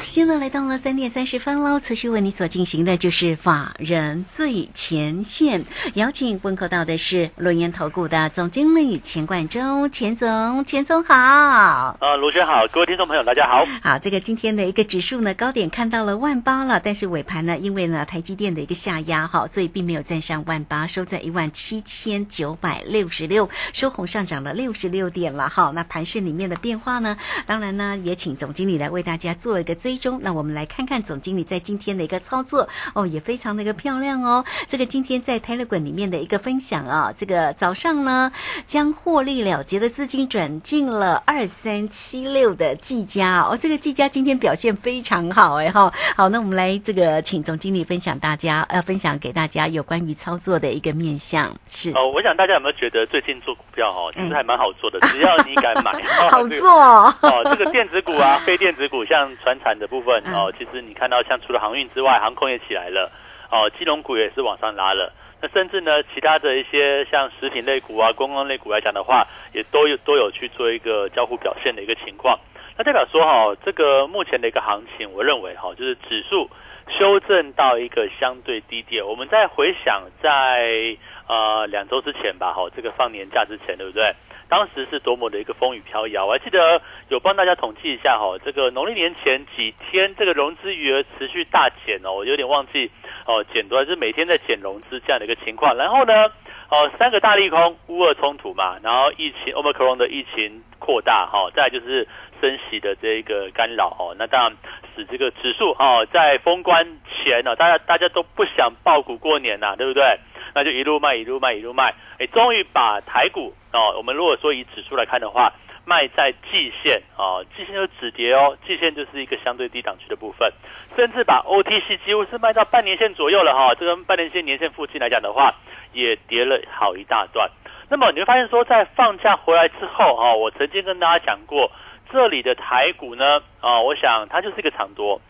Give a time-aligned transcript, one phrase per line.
[0.00, 11.14] 现在来到了三点三十分喽，持续为你所进行的就是法人最前线，邀请问候到的是轮研投顾的总经理钱冠中，钱总，钱总好。
[11.14, 13.66] 啊，卢轩好，各位听众朋友大家好。
[13.82, 25.70] 好，这个今天的一个指数呢，高点看到了万八了，但是尾盘呢，因为呢台积电的一个下压哈，所以并没有站上万八，收在一万七千九百六十六，收红上涨了六十六点了哈。
[25.74, 30.00] 那盘市里面的变化呢，当然呢，也请总经理来为大家做一个追。
[30.00, 34.42] 中，那我们来看看总经理在今天的一个操作哦，也非常的一个漂亮哦。
[34.66, 38.32] 这个今天在泰勒滚里面的一个分享啊，这个早上呢
[38.64, 45.92] 将获利了结的资金转进了二三七六的技嘉哦，这个技嘉今天表现非常好哎哈。
[46.16, 55.92] 好，那我们来这个请总经理分享大家呃分享给大家有关于操作的一个面向是哦，我想大家有没有觉得最近做股票哦其实还蛮好做的，只要你敢买，
[56.30, 57.14] 好做哦。
[57.44, 59.90] 这个电子股啊，非电子股像船产的。
[59.90, 63.10] 部分哦，其实你看到像除了航运之外，航空也起来了
[63.50, 65.12] 哦，金融股也是往上拉了。
[65.42, 72.38] 那甚至呢，其他的一些像食品类股啊、观光类股来讲的话，也都有都有去做一个交互表现的一个情况。
[72.78, 76.48] 那代表说哈，这个目前的一个行情，我认为哈，就是指数
[76.96, 79.04] 修正到一个相对低点。
[79.04, 84.14] 我们再回想在呃两周之前吧，哈，这个放年假之前，对不对？
[84.50, 92.90] 当时是多么的一个风雨飘摇，我还记得有帮大家统计一下哈，这个农历年前几天，这个融资余额持续大减哦，我有点忘记
[93.26, 95.76] 哦，减多就是每天在减融资这样的一个情况。
[95.76, 96.26] 然后呢，
[96.68, 102.08] 哦，三个大利空，乌俄冲突嘛，然后疫情 Omicron 的疫情扩大哈，再就是
[102.40, 104.56] 升息的这个干扰哦，那当然
[104.96, 110.18] 使这个指数哦在封关前呢，大家大家都不想爆股过年呐，对不对？
[110.54, 115.52] 那就一路卖，一路卖，一路卖，哎，终于把台股哦，我们如果说以指数来看的话，
[115.84, 120.52] 卖在季线哦，季线就止跌哦，季线就是一个相对低档区的部分，
[120.94, 125.54] 甚至把 OTC 几乎是卖到半年线左右了哈，这个半年线、年线附近来讲的话，
[125.92, 127.50] 也跌了好一大段。
[127.88, 131.72] 那么你会发现说，在放假回来之后啊，我曾经跟大家讲过，
[132.12, 135.20] 这里的台股呢啊，我想它就是一个长多，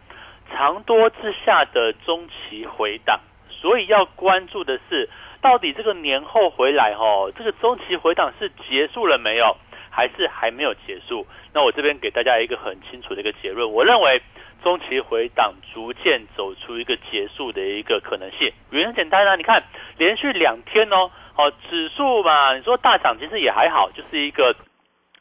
[0.52, 3.18] 长多之下的中期回档。
[3.60, 5.08] 所以要关注的是，
[5.42, 9.56] 到底这个年后回来哦，这个中期回档是结束了没有，
[9.90, 11.26] 还是还没有结束？
[11.52, 14.22] 那我这边给大家一个很清楚的一个结论，我认为
[14.62, 18.50] 中期回档逐渐走出一个结束的一个可能性。
[18.70, 19.62] 原因很简单啊，你看
[19.98, 24.56] 连续两天哦，哦指数嘛，你说大涨其实也还好，就是一个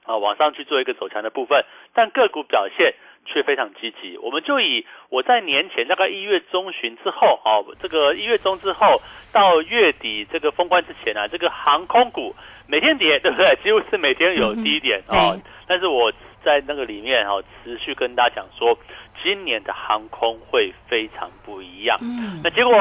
[0.05, 2.95] 啊往上去做一个走强的部分，但个股表现。
[3.31, 8.99] 却非常积极，我们就以我在年前大概一月中旬之后，哦，这个一月中之后
[9.31, 12.35] 到月底这个封关之前啊，这个航空股
[12.67, 13.55] 每天跌，对不对？
[13.63, 15.39] 几乎是每天有低点哦。
[15.67, 16.11] 但是我
[16.43, 18.75] 在那个里面哦，持续跟大家讲说，
[19.23, 21.97] 今年的航空会非常不一样。
[22.01, 22.41] 嗯。
[22.43, 22.73] 那结果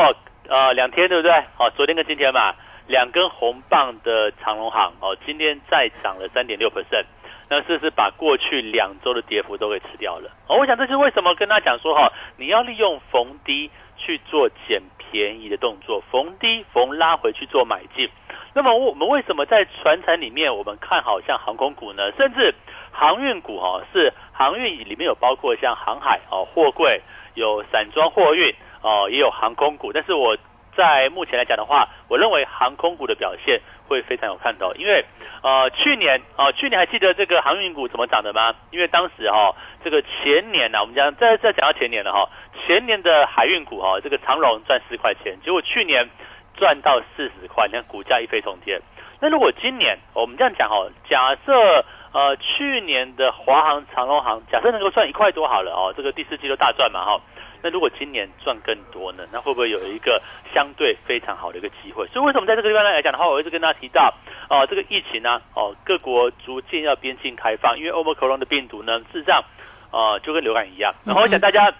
[0.48, 1.30] 呃两天对不对？
[1.58, 2.54] 哦，昨天跟今天嘛，
[2.86, 7.04] 两根红棒的长龙航哦，今天再涨了三点六 percent。
[7.48, 10.30] 那是是把过去两周的跌幅都给吃掉了。
[10.48, 18.08] 哦，我想这是为什么跟他讲说哈，你要利用逢低去做捡便宜的动作，逢低逢拉回去做买进。
[18.54, 22.10] 那么我们为什么在船产里面我们看好像航空股呢？
[22.16, 22.54] 甚至
[22.90, 27.00] 航运股哈，是航运里面有包括像航海哦，货柜
[27.34, 29.92] 有散装货运哦，也有航空股。
[29.92, 30.36] 但是我
[30.78, 35.04] 在目前来讲的话，我认为航空股的表现会非常有看头，因为。
[35.40, 38.52] 呃，去年哦，去年还记得这个航运股怎么涨的吗？
[38.72, 42.28] 因为当时哈，这个前年呢，我们讲再再讲到前年了哈，
[42.66, 46.10] 前年的海运股哈，这个长荣赚四块钱，结果去年
[46.56, 48.80] 赚到四十块，你看股价一飞冲天。
[49.20, 50.74] 那如果今年我们这样讲哈，
[51.08, 57.20] 假设呃去年的华航、长荣航，假设能够赚一块多好了哦，这个第四季都大赚嘛哈。
[57.62, 59.24] 那如果今年赚更多呢？
[59.32, 60.20] 那会不会有一个
[60.54, 62.06] 相对非常好的一个机会？
[62.08, 64.12] 所以为什么在这个地方来讲的话，我一直跟大家提到，
[64.48, 69.42] 哦，这个疫情呢，哦，各国逐渐要边境开放，因为欧盟口 n 的病毒呢，事实上，
[69.90, 70.94] 呃，就跟流感一样。
[71.04, 71.72] 然后我想大家，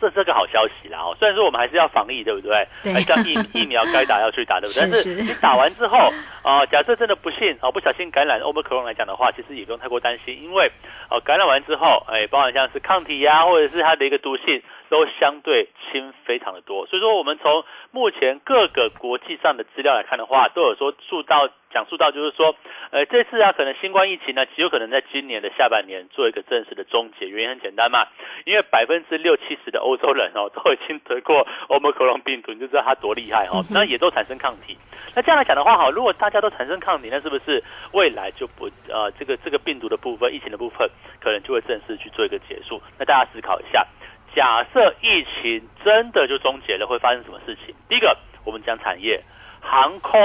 [0.00, 0.98] 这是个好消息啦。
[1.00, 2.66] 哦，虽然说我们还是要防疫，对不对？
[2.82, 3.02] 对。
[3.02, 4.80] 像疫 疫苗该打要去打，对不对？
[4.80, 6.10] 但是你打完之后，
[6.44, 10.70] 啊，假设真的不幸啊不小心感染欧 r 克 n 来讲的话，其实也不用太过担心，因为
[11.10, 14.62] 呃感染完之后，哎，包含像是抗体呀，或者是它的一个毒性。
[14.90, 22.54] 都相对轻非常的多，所以说我们从目前各个国际上的资料来看的话，都有说述到讲述到，就是说，
[22.90, 27.26] 呃，这次啊，可能新冠疫情呢，极有可能在今年的下半年做一个正式的终结。
[27.26, 28.06] 原因很简单嘛，
[28.44, 34.76] 因为百分之六七十的欧洲人哦，都已经得过欧盟克隆病毒，你就知道它多厉害哦，那也都产生抗体。
[35.16, 40.90] 那这样来讲的话，好，如果大家大家都产生抗体，那是不是未来就不呃，这个这个病毒的部分、疫情的部分，
[41.20, 42.82] 可能就会正式去做一个结束？
[42.98, 43.86] 那大家思考一下。
[44.34, 47.72] 假设疫情真的就终结了，会发生什么事情？
[47.88, 49.22] 第一个，我们讲产业，
[49.60, 50.20] 航空，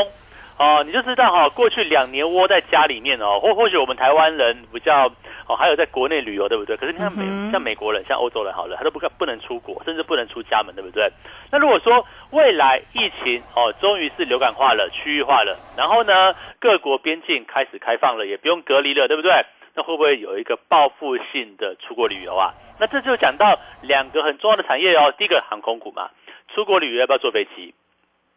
[0.57, 5.11] 哦，你就知道哈，过去两年窝在家里面哦，或或许我们台湾人比较
[5.49, 6.77] 哦，还有在国内旅游，对不对？
[6.77, 11.11] 可是你看美，像美国人，像欧洲人，好了，他都不不能出国，甚至不能出家门，对不对？
[11.49, 19.43] 那如果说未来疫情哦，终于是流感化了，区域化了，然后呢，各国边境开始开放了，也不用隔离了，对不对？
[19.73, 22.53] 那会不会有一个报复性的出国旅游啊？
[22.79, 25.11] 那这就讲到两个很重要的产业哦。
[25.17, 26.09] 第一个航空股嘛，
[26.53, 27.73] 出国旅游要不要坐飞机？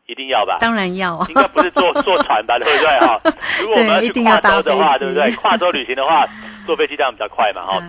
[0.06, 0.58] 一定要吧？
[0.60, 1.26] 当然要啊。
[1.28, 2.58] 应该不是坐坐船吧？
[2.58, 3.18] 对不对哈？
[3.62, 5.30] 如果我们要去跨州的话，对不对？
[5.36, 6.26] 跨州旅行的话，
[6.66, 7.82] 坐飞机当然比较快嘛哈。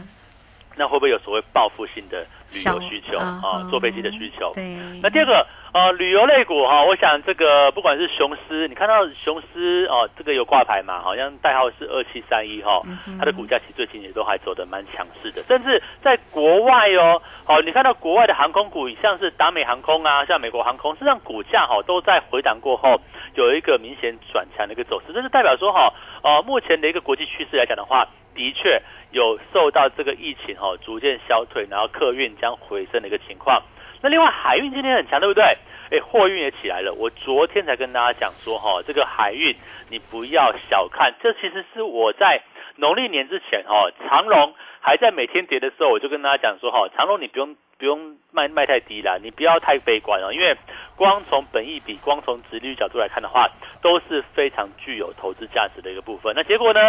[0.75, 3.67] 那会不会有所谓报复性的旅游需求啊？
[3.69, 4.51] 坐飞机的需求？
[4.55, 4.77] 对。
[5.01, 5.45] 那第二个。
[5.73, 12.79] 呃，旅游类股哈，我想这个不管是雄狮，你看到雄狮哦，这个有挂牌嘛，好像代号是二七三一哈，
[13.17, 23.01] 它的股价其实最近也都还走得蛮强势的，甚至在国外哦，好，你看到国外的航空股，像是达美航空啊，像美国航空，实际上股价哈都在回档过后
[23.33, 25.91] 有一个明显转强的一个走势，这是代表说哈，
[26.21, 28.79] 呃，目前的一个国际趋势来讲的话，的确
[29.09, 33.59] 有受到这个疫情哈逐渐消退，然后客运将回升的一个情况。
[34.03, 35.45] 那另外海运今天很强，对不对？
[35.89, 36.93] 哎，货运也起来了。
[36.93, 39.55] 我昨天才跟大家讲说，哈，这个海运
[39.89, 41.13] 你不要小看。
[41.23, 42.41] 这其实是我在
[42.75, 50.53] 农历年之前，哈，长隆还在每天跌的时候，我就跟大家讲说，哈，长隆你不用不用卖卖太低了，你不要太悲观哦，因为
[50.97, 53.47] 光从本益比、光从直率角度来看的话，
[53.81, 56.33] 都是非常具有投资价值的一个部分。
[56.35, 56.81] 那结果呢？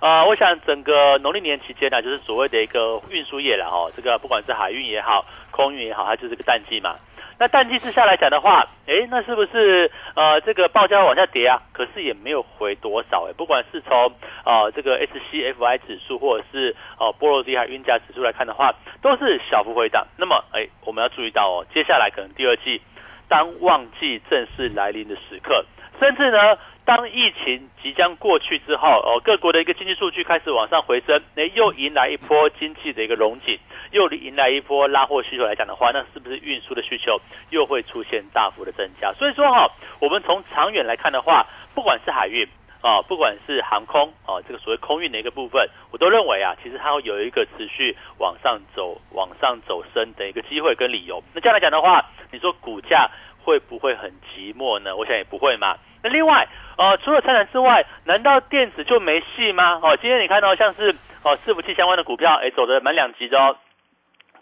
[0.00, 5.24] 啊，我想整个农历年期间呢，就是所谓的一个运输业了，哈，这个不管是海运也好。
[5.50, 6.96] 空运也好，它就是个淡季嘛。
[7.40, 11.62] 那淡季之下来讲的话，哎，那是不是呃这个报价往下跌啊？
[11.72, 13.32] 可是也没有回多少哎。
[13.36, 14.12] 不管是从
[14.44, 20.04] 呃这个 SCFI 指数，或者是呃波罗的海运价指数来看的话，都是小幅回档。
[20.16, 22.82] 那么哎，我们要注意到哦，接下来可能第二季
[23.28, 25.64] 当旺季正式来临的时刻，
[26.00, 26.58] 甚至呢。
[26.88, 33.58] 当疫情即将过去之后，哦，各国的一个经济数据开始往上回升，那又迎来一波经济的一个融景，
[33.90, 37.20] 又迎来一波拉货需求来讲的话，那是不是运输的需求
[37.50, 39.12] 又会出现大幅的增加？
[39.12, 39.70] 所以说哈，
[40.00, 42.48] 我们从长远来看的话，不管是海运
[42.80, 51.22] 啊，不管是航空啊，这个所谓空运的一个部分，我都认为啊，其实它会有一个持续往上走、往上走升的一个机会跟理由。
[51.34, 52.02] 那这样来讲的话，
[52.32, 53.10] 你说股价
[53.44, 54.96] 会不会很寂寞呢？
[54.96, 55.76] 我想也不会嘛。
[56.02, 56.48] 那另外。
[56.80, 59.80] 呃，除了财产之外，难道电子就没戏吗？
[59.82, 63.56] 哦，今天你看到像是哦伺服器相关的股票，哎，走的蛮两极的哦。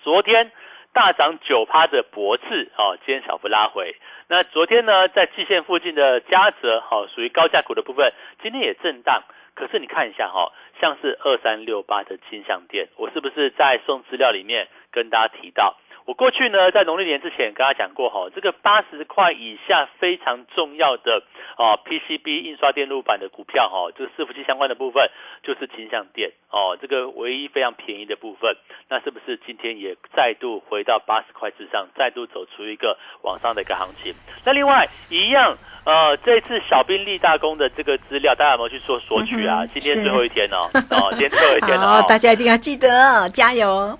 [0.03, 0.53] 昨天
[0.93, 3.97] 大涨九趴的博智，哦，今天小幅拉回。
[4.29, 8.13] 那昨天呢，在季线附近的嘉泽，哦，属于高价股的部分，
[8.43, 9.23] 今天也震荡。
[9.55, 15.75] 可是你看一下哈，像是二三六八的金相店，我是不是在送资料里面跟大家提到？
[16.07, 21.25] 我过去呢，在农历年之前跟大家讲过哈，这个八十块以下非常重要的
[21.59, 25.11] 哦，PCB 印刷电路板的股票哈，就是伺服器相关的部分
[25.43, 28.57] 就是金相电哦，这个唯一非常便宜的部分，
[28.89, 34.15] 那是不是今天也再度回到八十块之上，再度走出一个往上的一个行情？
[34.45, 39.67] 那另外一样，呃，这次小兵立大功的这个资料，大家有没有去做索取啊？
[39.67, 43.99] 今天最后一天哦，哦，今天最后一天 哦，大家一定要记得加油。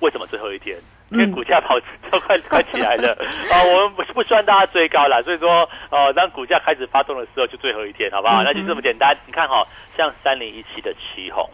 [0.00, 0.78] 为什么最后一天？
[1.12, 1.78] 因为股价跑
[2.10, 3.12] 都快快起来了
[3.52, 3.62] 啊！
[3.68, 8.42] 我们不不希望大家追高了，所以说呃，当股价开始发动的时候，就最后一天，好不好？
[8.42, 9.16] 那就这么简单。
[9.26, 9.66] 你看哈，
[9.96, 11.48] 像三零一七的旗红，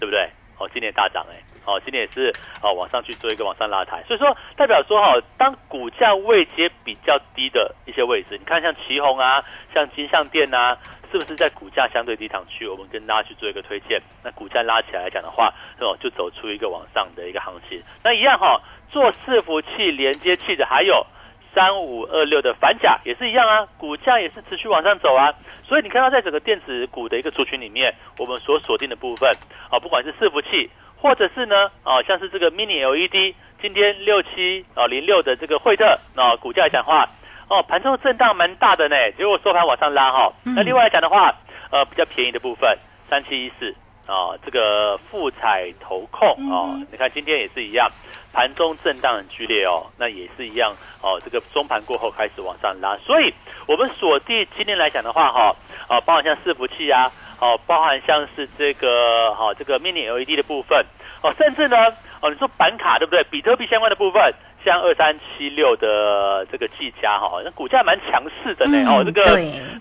[0.00, 0.28] 对不对？
[0.56, 1.34] 哦，今年大涨哎，
[1.66, 2.32] 哦，今年也是
[2.62, 4.00] 哦，往上去做一个往上拉抬。
[4.06, 9.42] 所以说，代表说哈，当股价位阶比较低的一些位置，你看像旗红啊，
[9.74, 10.76] 像金象店呐，
[11.14, 12.66] 是不是在股价相对低档区？
[12.66, 14.02] 我们跟大家去做一个推荐。
[14.24, 17.80] 那股价拉起来来讲的话，哦，就走出一个往上的一个行情。
[18.02, 18.60] 那一样哈。
[18.90, 21.04] 做伺服器连接器的还有
[21.52, 25.34] 三五二六的反甲也是一样啊，股价也是持续往上走啊，
[25.66, 29.28] 所以你看到在整个电子股的一个族群里面，我们所锁定的部分
[29.68, 37.08] 啊，不管是伺服器，或者是呢啊，像是这个 mini LED，今天六七啊零六的这个惠特啊，股价来讲话
[37.48, 40.32] 哦，盘中震荡蛮大的呢，结果收盘往上拉哈。
[40.44, 41.34] 那另外来讲的话，
[41.70, 42.76] 呃比较便宜的部分，
[43.08, 43.74] 三七一四
[44.06, 47.88] 啊，这个富彩投控哦，你看今天也是一样，
[48.32, 53.32] 盘中震荡很剧烈哦，那也是一样哦，这个中盘过后开始往上拉，所以
[53.66, 55.54] 我们锁定今天来讲的话哈，
[55.86, 60.84] 啊，包含像伺服器啊，哦，包含像是这个哈这个 mini LED 的部分
[61.22, 61.76] 哦，甚至呢
[62.20, 63.22] 哦，你说板卡对不对？
[63.24, 64.32] 比特币相关的部分。
[64.64, 68.82] 像二三七六的这个技嘉哈，那股价蛮强势的呢。
[68.88, 69.36] 哦，这个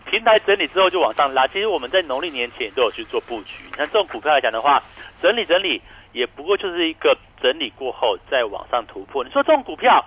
[0.05, 1.47] 平台整理之后就往上拉。
[1.47, 3.63] 其实我们在农历年前都有去做布局。
[3.77, 4.81] 那这种股票来讲的话，
[5.21, 9.23] 整理整理也不过就是一个整理过后再往上突破。
[9.23, 10.03] 你说这种股票？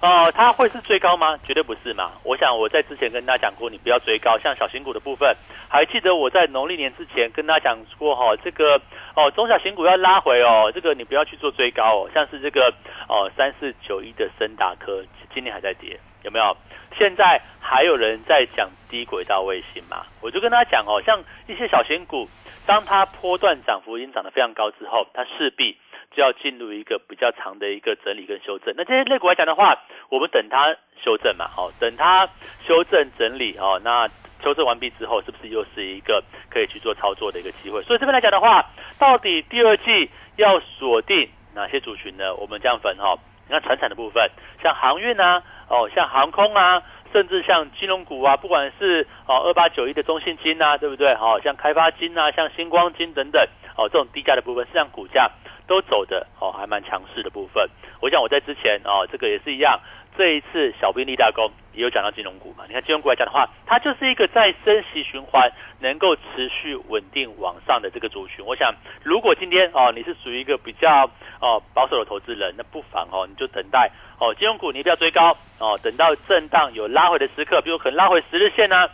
[0.00, 1.36] 哦，它会是最高吗？
[1.42, 2.12] 绝对不是嘛！
[2.22, 4.38] 我想我在之前跟大家讲过，你不要追高。
[4.38, 5.34] 像小型股的部分，
[5.68, 8.80] 还记得我在农历年之前跟大家讲过哈，这个
[9.14, 12.10] 哦中小型股要拉回哦，这个你不要去做追高哦。
[12.14, 12.72] 像是这个
[13.08, 15.02] 哦三四九一的森达科，
[15.34, 16.56] 今天还在跌，有没有？
[16.98, 20.06] 现在还有人在讲低轨道卫星嘛？
[20.20, 22.28] 我就跟大家讲哦，像一些小型股，
[22.68, 25.76] 当它波段涨幅已经涨得非常高之后，它势必。
[26.10, 28.72] 就要进入一个比较长的一个整理跟修正。
[28.76, 32.26] 那这些类股来讲的话，我们等它修正嘛，好，等它
[32.66, 33.78] 修正整理哦。
[33.84, 34.08] 那
[34.42, 37.82] 修正完毕之后，是不是又是一个可以去做操作的一个机会？
[37.82, 38.64] 所以这边来讲的话，
[38.98, 42.34] 到底第二季要锁定哪些族群呢？
[42.36, 43.14] 我们这样分哈，
[43.46, 44.28] 你看船产的部分，
[44.62, 51.14] 像航运啊，哦，像航空啊，甚至像金融股啊，不管是哦二八九一的中信金啊，对不对？
[51.14, 53.42] 好，像开发金啊，像星光金等等，
[53.76, 55.30] 哦，这种低价的部分，实际上股价。
[55.68, 57.68] 都走的哦，还蛮强势的部分。
[58.00, 59.78] 我想我在之前哦，这个也是一样。
[60.18, 62.64] 这一次小兵立大功，也有讲到金融股嘛。
[62.66, 65.48] 你看金融股来讲的话，它就是一个在升息循环
[65.78, 68.44] 能够持续稳定往上的这个族群。
[68.44, 71.08] 我想，如果今天哦你是属于一个比较
[71.40, 78.90] 哦保守的投资人，那不妨哦你就等待哦金融股你不要追高哦，等到震荡有拉回的时刻，比如可能拉回十日线呢，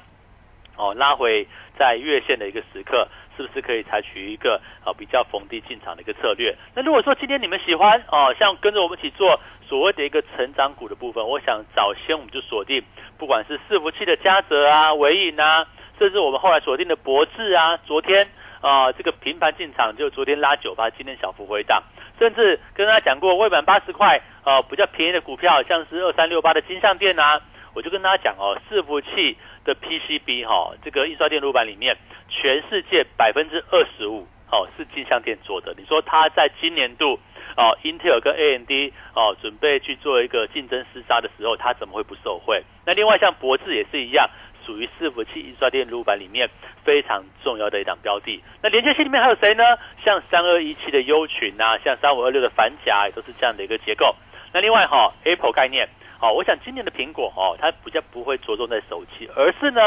[0.77, 3.09] 哦拉回在月线的一个时刻。
[3.37, 6.57] 是不是可以采取一个啊比较逢低进场的一个策略？
[6.73, 9.41] 那如果说今天你们喜欢哦，像跟着我们一起做
[9.75, 12.81] 所谓的一个成长股的部分，我想早先我们就锁定，
[13.19, 15.67] 不管是伺服器的嘉泽啊、伟影啊，
[15.99, 18.25] 甚至我们后来锁定的博智啊，昨天
[18.61, 21.83] 啊这个频繁进场，就昨天拉九八，今天小幅回档，
[22.21, 27.41] 甚至跟大家讲过未满八十块啊比较便宜的股票，像是二三六八的金相店啊，
[27.75, 31.97] 我就跟大家讲哦，伺服器的 PCB 哈，这个印刷电路板里面。
[32.31, 37.19] 全世界百分之二十五哦是金相店做的，你说它在今年度
[37.57, 38.71] 哦，Intel 跟 AMD
[39.15, 42.63] 哦准备去做一个竞争厮杀的时候，它怎么会不受惠？
[42.87, 44.31] 那另外像博智也是一样，
[44.65, 46.49] 属于伺服器印刷电路板里面
[46.85, 48.41] 非常重要的一档标的。
[48.63, 49.65] 那连接器里面还有谁呢？
[50.05, 54.15] 像三二一七的优群啊，像三五二六的反甲，也都是这样的一个结构。
[54.53, 55.89] 那另外哈，Apple 概念。
[56.21, 59.81] 哦，我想今年的苹果哦，它比较不会着重在手机，而是呢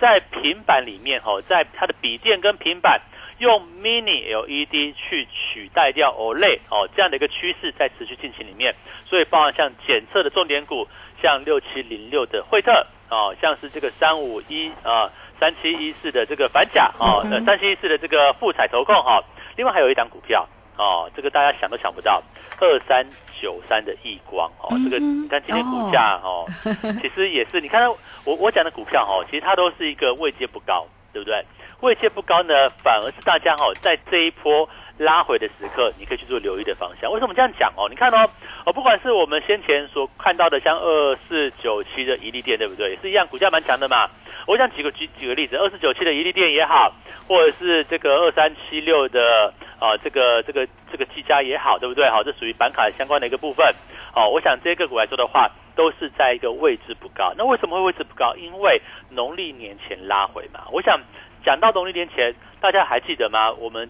[0.00, 3.00] 在平板里面哦，在它的笔电跟平板
[3.38, 8.74] 用 Mini LED 去取代掉 OLED 哦，这样的一个趋势在持续进行里面。
[9.04, 10.86] 所以包含像检测的重点股，
[11.22, 19.22] 像六七零六的惠特哦，像是这个三五一啊三七一四的这个反甲哦，三七一四的这个富彩投控哈，
[19.56, 20.48] 另外还有一档股票。
[20.76, 22.20] 哦，这个大家想都想不到，
[22.60, 23.06] 二三
[23.40, 26.44] 九三的易光哦，这个你看今天股价哦，
[27.00, 27.88] 其实也是你看
[28.24, 31.44] 我我讲的股票哦，其实它都是一个位阶不高，对不对？
[31.84, 37.12] 位阶不高呢，反而是大家哈在这一波拉回的时刻，你可以去做留意的方向。
[37.12, 37.86] 为什么这样讲哦？
[37.88, 38.28] 你看哦，
[38.66, 42.90] 哦，不管是我们先前所看到的像二四九七的宜利电，对不对？
[42.90, 44.08] 也是一样，股价蛮强的嘛。
[44.46, 46.92] 我想举个举举个例子，二四九七的宜利电也好，
[47.28, 49.52] 或者是这个二三七六的。
[49.80, 52.08] 啊，这个这个这个积家也好，对不对？
[52.08, 53.66] 好，这属于板卡相关的一个部分。
[54.14, 57.34] 哦，我想这些个股来说的话，都是在一个位置不高。
[57.36, 58.34] 那为什么会位置不高？
[58.36, 60.60] 因为农历年前拉回嘛。
[60.72, 60.98] 我想
[61.44, 63.52] 讲到农历年前，大家还记得吗？
[63.52, 63.88] 我们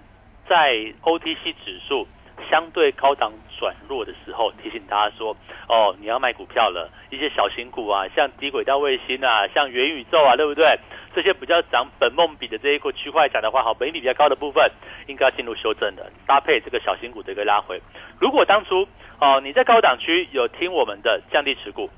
[0.49, 2.07] 在 OTC 指数
[2.51, 5.37] 相对高档转弱的时候，提醒大家说，
[5.69, 6.91] 哦，你要卖股票了。
[7.11, 10.77] 一些小型股啊，像低轨道卫星啊，像元宇宙啊，对不对？
[11.15, 14.69] 这些比较涨本梦比的这一块区块讲的话，好，本比比较高的部分，
[15.07, 17.81] 应该进入修正的，搭配这个小型股的一个拉回。
[18.19, 18.89] 如果当初
[19.21, 21.89] 哦你在高档区有听我们的降低持股，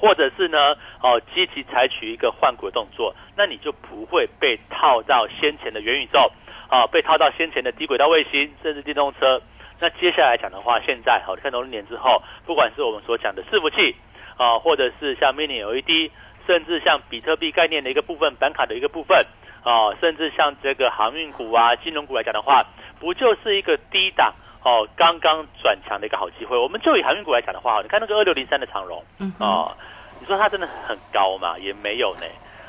[0.00, 6.32] 或者是呢哦积极采取一个换股的动作，那你就不会被套到先前的元宇宙
[6.68, 9.40] 啊，被套到先前的低轨道卫星，甚至电动车。
[9.78, 13.94] 那接下来讲的话，现在好，看农历年之后，不管是我们所讲的伺服器
[14.36, 16.10] 啊，或者是像 Mini LED。
[16.46, 19.24] 甚至像比特币概念的一个部分、板卡的一个部分
[19.62, 22.64] 啊，甚至像这个航运股啊、金融股来讲的话，
[22.98, 26.56] 不就是一个低档哦，刚刚转强的一个好机会？
[26.56, 29.04] 我们就以航运股来讲的话，你看那个二六零三的长荣，
[29.38, 29.76] 哦，
[30.20, 31.56] 你说它真的很高嘛？
[31.58, 32.26] 也没有呢。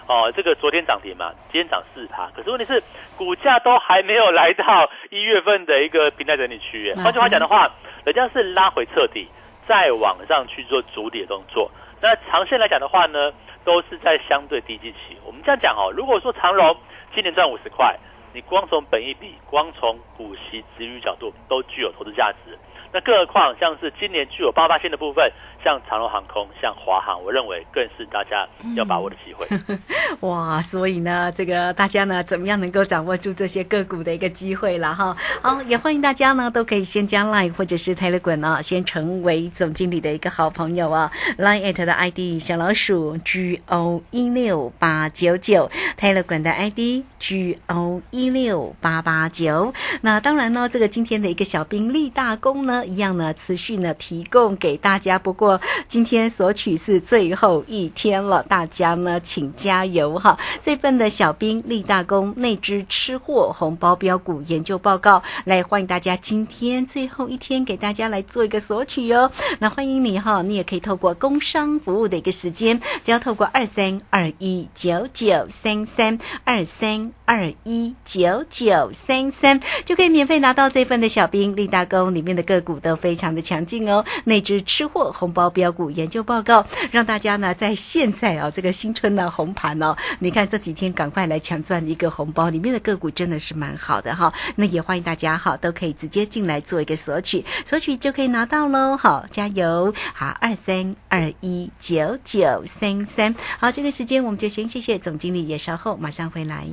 [0.08, 2.82] 哦，这个昨天涨停嘛，今天涨四趴，可是问题是
[3.16, 6.92] 股价都还没有来到 一月份的一个平台整理区域。
[6.96, 7.70] 换句话讲的话，
[8.04, 9.28] 人家是拉回彻底，
[9.68, 11.70] 再往上去做主底的动作。
[12.02, 13.32] 那长线来讲的话呢，
[13.64, 15.16] 都是在相对低基期。
[15.24, 16.76] 我们这样讲哦，如果说长荣
[17.14, 17.96] 今年赚五十块，
[18.34, 22.58] 你光从本益比、光从股息、值率角度都具有投资价值。
[22.94, 25.32] 那更何况像是今年具有八八线的部分，
[25.64, 29.48] 像长荣航空、像华航，我认为更是大家要把握的机会。
[30.28, 35.16] 哇，所以呢，这个大家呢，怎么样能够掌握住这些个股的一个机会了哈？
[35.42, 41.10] 好，也欢迎大家呢，都可以先加 Line 或者是 Telegram 啊，先成为总经理的一个好朋友啊。
[41.38, 49.74] Line at 的 ID 小老鼠 G O 一六八九九，Telegram 的 ID G O 一六八八九。
[50.02, 52.81] 那当然呢，这个今天的一个小兵立大功呢。
[52.84, 55.18] 一样呢，持续呢提供给大家。
[55.18, 60.38] 不过今天索取是最后一天了，大家呢请加油哈！
[60.62, 69.32] 这份的小兵立大功，内支吃货红包标股研究报告，来欢迎大家今天最后一天给大家来做一个索取哦。
[69.60, 82.71] 那欢迎你哈，你也可以透过工商服务的一个时间，只要透过二三二一九九三三二三二一九九三三，就可以免费拿到这份的小兵立大功里面的个股。
[82.72, 94.32] 股都非常的强劲哦，那只吃货红包标股研究报告，让大家呢在现在啊这个新春的红盘哦，你看这几天赶快来抢赚一个红包，里面的个股真的是蛮好的哈。
[94.56, 98.96] 那也欢迎大家哈，都可以直接进来做一个索取，索取就可以拿到喽。
[98.96, 99.94] 好，加油！
[100.14, 103.36] 好，二三二一九九三三。
[103.60, 106.66] 好，这个时间我们就先谢谢总经理，也稍后马上回来。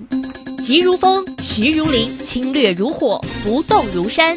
[0.62, 4.37] 急如风，徐如林，侵略如火，不动如山。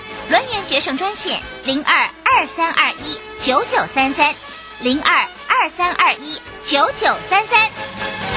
[0.31, 4.33] 轮源决胜专线零二二三二一九九三三
[4.81, 8.30] 零二二三二一九九三三。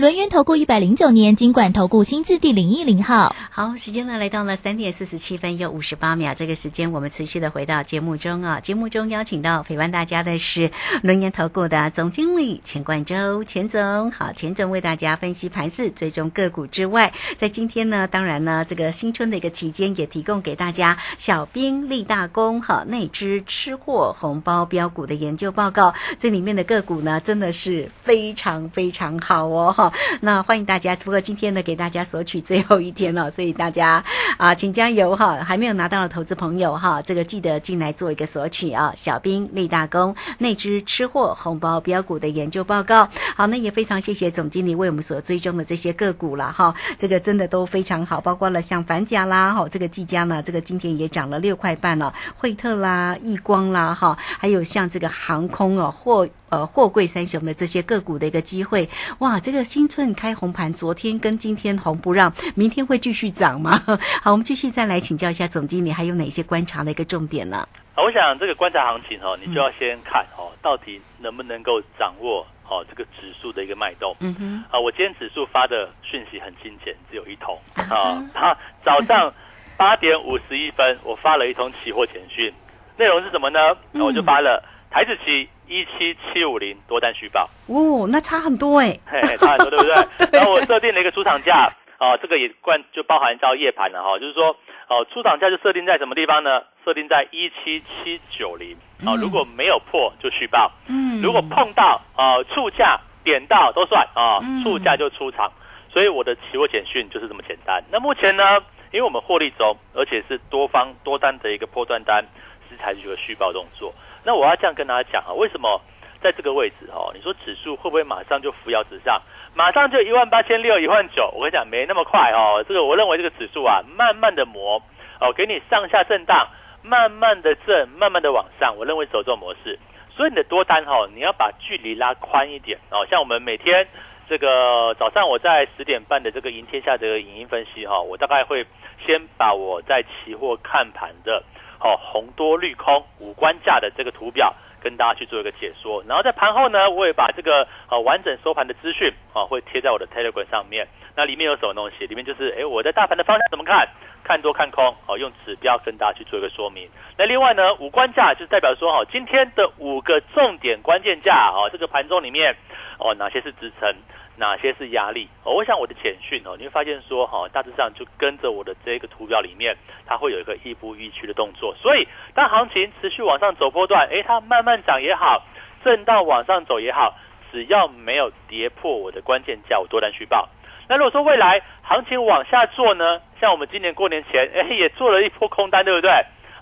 [0.00, 3.36] 轮源投顾一百零九年金管投顾新字第零一零号。
[3.50, 8.60] 好，时间呢来到了三点四十七分又五十八秒，这个时间我们持续的回到节目中啊。
[8.60, 10.70] 节目中邀请到陪伴大家的是
[11.02, 14.10] 轮源投顾的总经理钱冠洲，钱总。
[14.10, 25.92] 好，钱总为大家分析盘势，追踪个股之外，在今天呢，当然呢，这个新春的一个期间，也提供给大家小兵立大功哈，内支吃货红包标股的研究报告。
[26.18, 29.89] 这里面的个股呢，真的是非常非常好哦哈。
[30.20, 34.02] 那欢迎大家，不过今天呢，给大家索取最后一天了， 所以大家
[34.36, 35.36] 啊，请加油哈！
[35.36, 38.92] 还没有拿到的投资朋友哈，这个记得进来做一个索取啊。
[38.96, 43.08] 小兵立大功，内支吃货红包标股的研究报告。
[43.36, 63.82] 好，那也非常谢谢总经理为我们所追踪的这些个股了哈，这个真的都非常好，包括了像反甲啦哈，这个技嘉呢，这个今天也涨了六块半了，惠特啦、易光啦哈，还有像这个航空哦，货呃货柜三雄的这些个股的一个机会，哇，这个新春开红盘，昨天跟今天红不让，明天会继续涨吗？
[64.22, 67.68] 好，我们继续再来请教一下总经理，还有哪些观察的一个重点呢？
[67.96, 74.16] 我想这个观察行情哦，你就要先看哦，到底能不能够掌握哦这个指数的一个脉动。
[74.20, 78.24] 嗯哼，啊，我今天指数发的讯息很精简，只有一通啊。
[78.32, 79.30] 他早上
[79.76, 82.50] 八点五十一分，我发了一通期货简讯，
[82.96, 83.58] 内容是什么呢？
[83.92, 87.48] 我就发了台子期一七七五零多单续报。
[87.68, 88.92] 哦，那差很多哎，
[89.38, 89.84] 差很多对不
[90.26, 90.28] 对？
[90.32, 91.70] 然后我设定了一个出厂价。
[92.00, 94.56] 哦，这个也贯就包含到夜盘了哈，就是说，
[94.88, 96.62] 哦，出厂价就设定在什么地方呢？
[96.82, 105.52] 设定在一七七九零，哦，如果没有破就续报，嗯，如果碰到啊触价点到都算啊，触价就出场，
[105.92, 107.84] 所以我的期货简讯就是这么简单。
[107.92, 108.56] 那目前呢，
[108.92, 112.24] 因为我们获利中，而且是多方多单的一个破断单，
[112.70, 113.94] 是采取一个续报动作。
[114.24, 115.80] 那我要这样跟大家讲啊，为什么
[116.22, 119.20] 在这个位置哦，你说指数会不会马上就扶摇直上？
[119.54, 122.64] 马上就一万八千六、一万九，我跟你讲没那么快哦。
[122.68, 124.80] 这个我认为这个指数啊，慢慢的磨
[125.20, 126.48] 哦，给你上下震荡，
[126.82, 129.78] 慢慢的震，慢慢的往上，我认为走这种模式。
[130.14, 133.06] 所以你的多单哈，你要把距离拉宽一点哦。
[133.10, 133.88] 像我们每天
[134.28, 138.66] 这个早上我在十点半的这个赢天下的影音分析哈，我大概会
[139.06, 141.42] 先把我在期货看盘的
[141.80, 144.54] 哦红多绿空五关价的这个图表。
[144.82, 150.88] 跟大家去做一个解说，然后在盘后呢，我也把这个呃完整收盘的资讯啊，会贴在我的 Telegram 上面。
[151.14, 152.06] 那里面有什么东西？
[152.06, 153.86] 里面就是哎，我在大盘的方向怎么看？
[154.24, 154.96] 看多看空？
[155.06, 156.88] 哦，用指标跟大家去做一个说明。
[157.18, 162.56] 那另外呢，五关价就代表说哈，今天的五个重点关键价啊，这个盘中里面
[162.98, 163.94] 哦，哪些是支撑？
[164.40, 165.28] 哪些是压力？
[165.44, 169.76] 哦，我想我的简讯哦，你会发现说哈，大致上就跟着我的这个图表里面，
[170.06, 171.74] 它会有一个亦步亦趋的动作。
[171.76, 175.44] 所以当行情持续往上走波段，诶，它慢慢涨也好，
[175.84, 177.14] 震荡往上走也好，
[177.52, 180.48] 只要没有跌破我的关键价，我多单续报。
[180.88, 186.10] 那如果说未来行情往下做呢，像我们今年过年前，诶，也做了一波空单，对不对？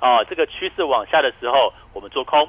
[0.01, 2.45] 哦，这个趋势往下的时候，我们做空；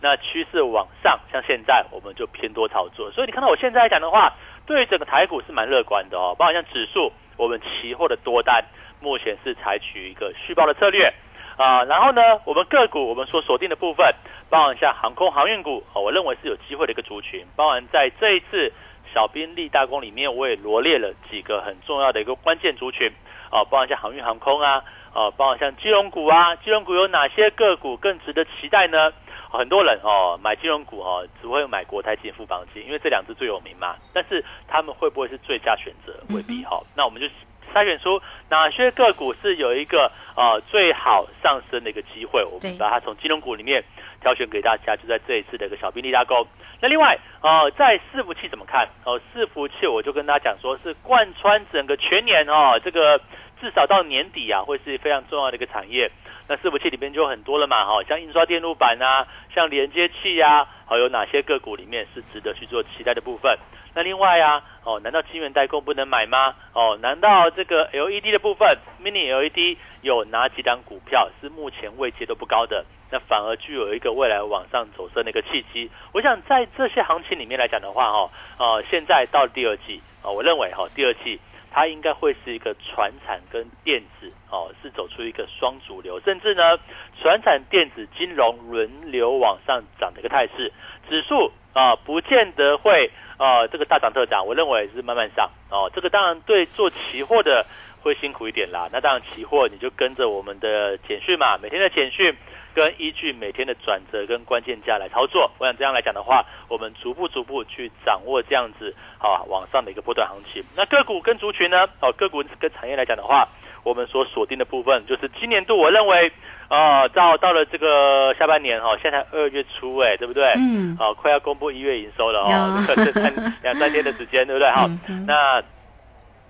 [0.00, 3.10] 那趋势往上，像现在我们就偏多操作。
[3.12, 4.32] 所以你看到我现在来讲的话。
[4.66, 8.64] 对整个台股是蛮乐观的哦，包括像指数，我们期货的多单
[9.00, 11.12] 目前是采取一个续报的策略。
[11.56, 14.12] 啊，然后呢，我们个股我们所锁定的部分，
[14.50, 18.72] 包含像航空航运股我认为是有机会的一个族群，包含在这一次
[19.12, 23.08] 小兵立大功里面，我也罗列了几个很重要的一个关键族群。
[23.50, 29.12] 啊，包含像航运航空啊，啊，包含像金融股啊，金融股有哪些个股更值得期待呢？
[29.56, 33.96] 很多人哦买金融股哦只会买国泰金、富邦金，因为这两只最有名嘛。
[34.12, 36.12] 但是他们会不会是最佳选择？
[36.34, 36.82] 未必哈。
[36.96, 37.26] 那我们就
[37.72, 43.82] 筛选出哪些个股是有一个呃最好上升的一个机会，我们把它从金融股里面
[44.20, 46.46] 挑选给大家，就在这一次的一个小兵立大功。
[46.80, 48.88] 那另外呃在伺服器怎么看？
[49.04, 53.20] 哦伺服器我就跟大家讲说是贯穿整个全年哦，这个
[53.64, 56.10] 至少到年底啊会是非常重要的一个产业。
[56.46, 63.58] 那伺服器里面就很多了嘛，哈，像印刷电路板啊，像连接器呀，好，有哪些个股里面是值得去做期待的部分？
[63.94, 66.54] 那另外啊，哦，难道晶圆代工不能买吗？
[66.74, 68.68] 哦，难道这个 LED 的部分
[69.02, 72.84] ，Mini LED 有哪几档股票是目前位阶都不高的？
[73.10, 75.90] 那反而具有一个未来往上走升的一个契机？
[76.12, 81.40] 我想在这些行情里面来讲的话，哈，哦，现在到第二季，啊，我认为哈，第二季。
[81.74, 86.78] 它应该会是一个船产跟电子哦，是走出一个双主流，甚至呢，
[87.20, 90.72] 船产、电子、金融轮流往上涨的一个态势。
[91.08, 95.90] 指数啊，不见得会啊这个大涨特涨，我认为是慢慢上哦。
[95.92, 97.66] 这个当然对做期货的
[98.00, 98.88] 会辛苦一点啦。
[98.92, 102.32] 那当然期货你就跟着我们的简讯嘛，每天的简讯。
[102.74, 110.62] 跟依据每天的转折跟关键价来操作，我想这样来讲的话，我们逐步逐步去掌握这样子好往上的一个波段行情。
[110.76, 111.86] 那个股跟族群呢？
[112.00, 113.48] 哦，个股跟产业来讲的话，
[113.84, 116.30] 我们所锁定的部分就是今年度，我认为
[116.68, 120.52] 啊，到到了这个下半年哈，现在二月初哎，对不对？
[120.56, 120.96] 嗯。
[120.96, 123.32] 好，快要公布一月营收了哦，这三
[123.62, 124.68] 两三天的时间，对不对？
[124.70, 124.88] 哈，
[125.26, 125.62] 那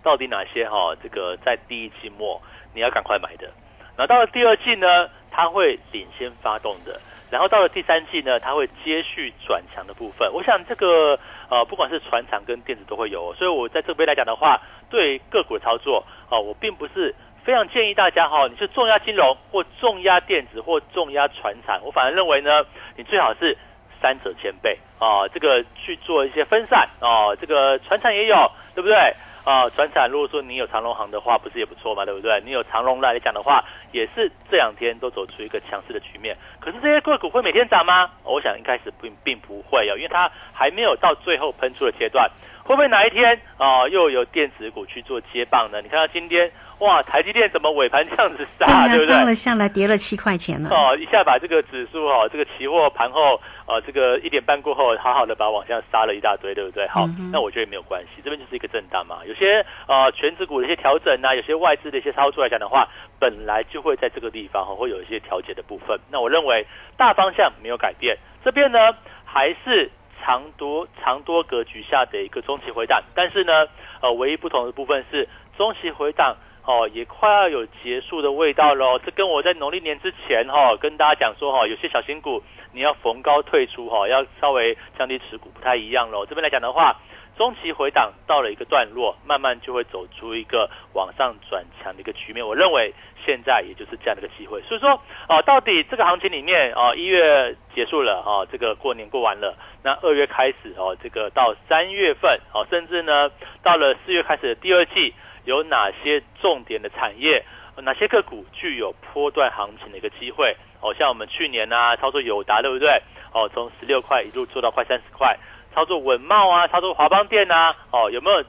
[0.03, 0.95] 到底哪些哈？
[1.03, 2.41] 这个在第一季末
[2.75, 3.51] 你要赶快买的，
[3.97, 5.09] 那到了第二季呢？
[5.37, 10.33] 它会领先发动的，然后到了第三季呢，它会接续转强的部分。
[10.33, 11.19] 我想这个
[11.51, 22.63] 呃，不管是船厂跟电子都会有，所以我在这边来讲的话，对个股的操作啊，我并不是非常建议大家哈，你是重压金融或重压电子或重压船厂，我反而认为呢，
[22.97, 23.59] 你最好是
[24.01, 28.37] 三者兼备啊，这个去做一些分散啊，这个船厂也有，
[28.73, 28.97] 对不对？
[29.45, 32.41] 啊，船产如果说你有长隆行的话，不是也不错嘛，对不对？
[32.45, 36.37] 你有长隆来讲的话，也是这两天都走出一个强势的局面。
[36.61, 38.11] 可是这些个股会每天涨吗？
[38.25, 42.31] 我想一开始并并不会哦，因为它还没有到最后喷出的阶段。
[42.65, 45.83] 会不会哪一天啊，又有电子股去做接棒呢？
[45.83, 46.51] 你看到今天。
[46.81, 49.07] 哇，台积电怎么尾盘这样子杀，对不对？
[49.07, 50.69] 杀了下来，跌了七块钱了。
[50.71, 56.87] 哦，一下把这个指数哦，这个期货盘后呃，这个一点半过后，好好的把往下杀了一大堆，对不对？
[56.89, 59.21] 好，那我觉得没有关系，这边就是一个震荡嘛。
[59.25, 65.99] 有些呃，全指股的一些调整啊，有些外资的一些操作来讲的话，本来就会在这个地方哦，会有一些调节的部分。
[66.11, 68.79] 那我认为大方向没有改变，这边呢
[69.25, 69.91] 还是
[70.23, 73.67] 长多长多格局下的一个中期回档，但是呢，
[74.03, 76.37] 呃，唯一不同的部分是中期回档。
[76.67, 78.99] 哦，也快要有结束的味道喽。
[78.99, 86.25] 这跟我在农历年之前哈，跟大家讲说哈，有些小型股你要逢高退出哈，要稍微降低持股，不太一样喽。
[86.25, 86.97] 这边来讲的话，
[87.37, 92.47] 中期回档到了一个段落，慢慢就会走出一个往上转强的一个局面。
[92.47, 92.95] 我认为
[93.27, 94.63] 现在也就是这样的一个机会。
[94.63, 94.91] 所以说，
[95.29, 103.31] 哦，到底这个行情里面，哦，一月结束了，哦，这个过年过完了，那二月开始，哦，这个到三月份，哦，甚至呢，
[103.63, 105.13] 到了四月开始的第二季，
[105.45, 107.45] 有哪些重点的产业，
[107.77, 110.57] 哪些个股具有波段行情的一个机会？
[110.81, 112.91] 哦，像我们去年啊，操作友达，对不对？
[113.33, 115.37] 哦，从十六块一路做到快三十块，
[115.75, 118.45] 操作稳茂啊，操作华邦电啊，哦，有没有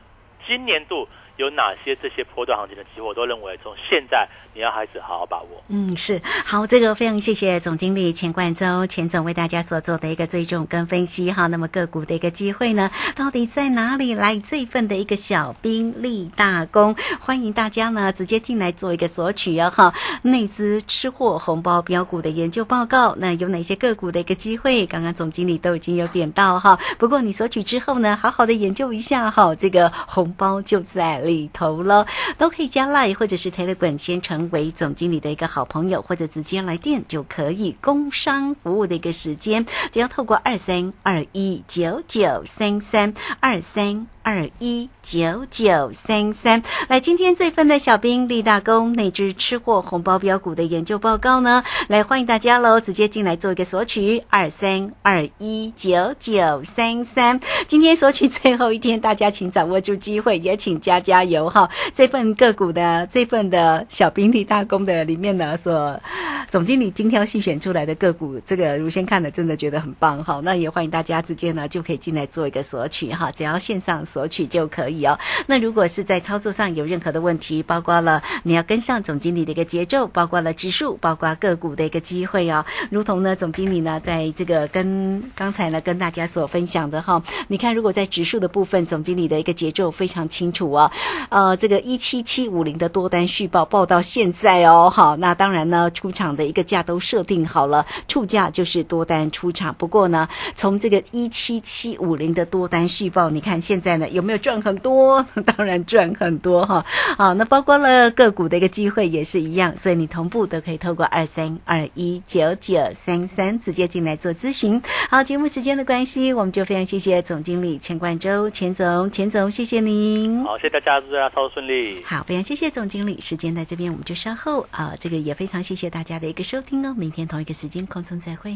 [0.45, 1.07] 今年度？
[1.37, 5.63] 有哪些这些波段行情的机会，我都认为从现在你要开始好好把握。
[5.67, 11.47] 嗯，是好，这个非常谢谢总经理钱冠洲钱总为大家所做的一个追踪跟分析哈。
[11.47, 14.13] 那么个股的一个机会呢，到底在哪里？
[14.13, 19.93] 来这份的一个小兵立大功，欢迎大家呢直接进来做一个索取哦哈。
[20.21, 24.85] 内资吃货红包标股的研究报告，那有哪些个股的一个机会？
[24.85, 26.79] 刚刚总经理都已经有点到哈。
[26.97, 31.24] 不过你索取之后呢，好好的研究一下哈，这个红包就在。
[31.25, 32.07] 里头了，
[32.37, 37.75] 都可以加 Line 或者是 Telegram 先成为总经理的一个好朋友，或者直接来电就可以。
[37.81, 44.07] 工商服务的一个时间，只要透过二三二一九九三三二三。
[44.25, 51.63] 二一九九三三，来，今天这份的小兵立大功那只吃货红包标股的研究报告呢？
[51.89, 57.39] 来，欢迎大家喽，直接进来做一个索取，二三二一九九三三。
[57.67, 61.69] 今天索取最后一天，大家请掌握住机会，也请加加油哈。
[61.93, 66.01] 这份个股的这份的小兵立大功的里面呢，所
[66.49, 70.41] 总经理精挑细选出来的个股，这个如先看的真的觉得很棒哈。
[70.43, 74.03] 那也欢迎大家直接呢就可以进来做一个索取哈，只要线上。
[74.15, 75.19] 索取就可以哦。
[75.45, 82.65] 那如果是在操作上有任何的问题，包括了你要跟上总经理的一个节奏，包括了指数，包括个股的一个机会哦。
[82.89, 90.89] 如同呢，总经理呢，在这个跟刚才呢跟大家所分享的哈，你看，如果在指数的部分，总经理的一个节奏非常清楚哦。
[91.27, 99.75] 呃，这个一七七五零的多单续报报到现在哦，好，那当然呢，出场的一个价都设定好了，出价就是多单出场。
[99.75, 104.04] 不过呢，从这个一七七五零的多单续报，你看现在呢。
[104.09, 105.25] 有没有赚很多？
[105.45, 106.85] 当然赚很多哈！
[107.17, 114.81] 好，那包括了个股的一个机会也是一样，所以你同步都可以透过二三二一九九三三直接进来做咨询。
[115.09, 120.43] 好，节目时间的关系，我们就非常谢谢总经理钱冠周钱总，钱总谢谢您。
[120.43, 122.03] 好，谢谢大家，祝大家操作顺利。
[122.05, 128.55] 好，非常谢谢总经理，时间在这边，我们就稍后啊，这个也非常谢谢大家的一个收听哦，明天同一个时间空中再会。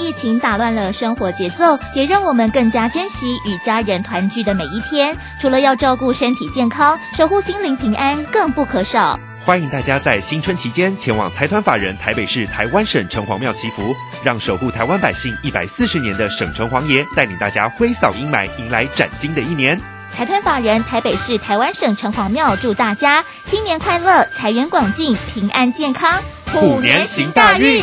[0.00, 5.16] 疫情打乱了生活节奏，也让我们更加珍惜与家人团聚的每一天。
[5.40, 9.18] 除了要照顾身体健康，守护心灵平安，更不可少。
[9.42, 19.80] 欢迎大家在新春期间前往财团法人台北市台湾省城隍庙祈福，让守护台湾百姓一百四十年的省城隍爷带领大家挥扫阴霾，迎来崭新的一年。
[20.12, 26.20] 财团法人台北市台湾省城隍庙祝大家新年快乐，财源广进，平安健康，
[26.52, 27.82] 虎年行大运。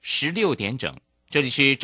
[0.00, 0.96] 十六点整，
[1.28, 1.78] 这里是正。